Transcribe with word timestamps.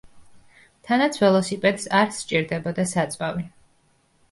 თანაც 0.89 1.19
ველოსიპედს 1.25 1.85
არ 2.01 2.11
სჭირდებოდა 2.21 2.89
საწვავი. 2.95 3.49